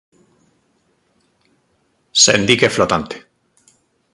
[2.23, 3.17] Sen dique flotante.